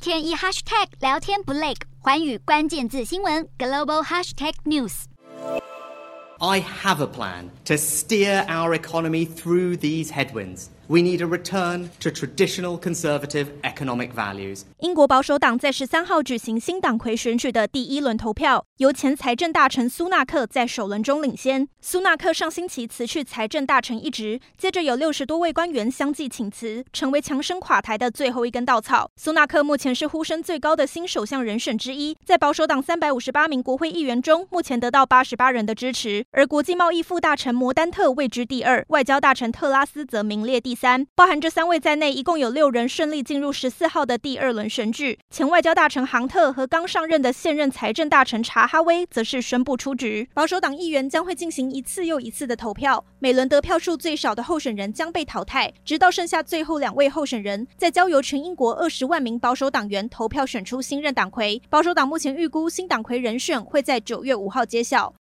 [0.00, 10.10] 天一 hashtag 聊天不累，寰宇关键字新闻 global hashtag news。I have a plan to steer our economy through these
[10.10, 10.66] headwinds.
[10.91, 14.63] We need a return to traditional conservative economic values.
[14.79, 21.65] 英国保守党在十三号举行新党魁选举的第一轮投票，由前财政大臣苏纳克在首轮中领先。
[21.79, 29.09] 苏纳克上星期辞去财政大臣一职，接着有六十多位官员相继请辞，成为强生垮台的最后一根稻草。
[29.15, 36.25] 苏纳克目前是呼声最高的新首相人选之一，在保守党三百五十八名国会议员中，目前得到八十八人的支持。
[36.31, 41.05] 而国际贸易副大臣摩丹特位居第二，外交大臣特拉斯则名列第三。
[41.13, 45.19] 包含这三位在内，一共有六人顺利进入十四号的第二轮选举。
[45.29, 50.27] 前外交大臣杭特和刚上任的现任财政大臣查哈威则是宣布出局。
[50.33, 61.61] 保守党议员将会进行一次又一次的投票，每轮得票数最少的候选人将被淘汰，直到剩下最后两位候选人，再交由全英国二十万名保守党员投票选出新任党魁。
[61.69, 65.09] 保守党目前预估新党魁人选会在九月五号揭晓。